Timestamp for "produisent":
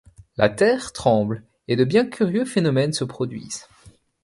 3.03-3.67